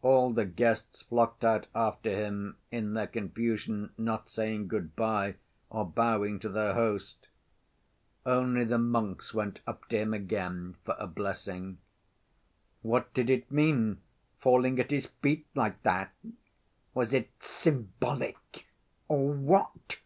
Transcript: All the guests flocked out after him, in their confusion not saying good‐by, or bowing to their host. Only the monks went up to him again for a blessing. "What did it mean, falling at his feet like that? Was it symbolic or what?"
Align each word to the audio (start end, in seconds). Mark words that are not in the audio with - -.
All 0.00 0.32
the 0.32 0.46
guests 0.46 1.02
flocked 1.02 1.44
out 1.44 1.66
after 1.74 2.08
him, 2.08 2.56
in 2.70 2.94
their 2.94 3.06
confusion 3.06 3.92
not 3.98 4.26
saying 4.30 4.70
good‐by, 4.70 5.34
or 5.68 5.84
bowing 5.84 6.40
to 6.40 6.48
their 6.48 6.72
host. 6.72 7.28
Only 8.24 8.64
the 8.64 8.78
monks 8.78 9.34
went 9.34 9.60
up 9.66 9.84
to 9.90 9.98
him 9.98 10.14
again 10.14 10.76
for 10.82 10.96
a 10.98 11.06
blessing. 11.06 11.76
"What 12.80 13.12
did 13.12 13.28
it 13.28 13.50
mean, 13.52 14.00
falling 14.38 14.78
at 14.80 14.90
his 14.92 15.08
feet 15.20 15.46
like 15.54 15.82
that? 15.82 16.14
Was 16.94 17.12
it 17.12 17.28
symbolic 17.38 18.66
or 19.08 19.30
what?" 19.30 19.98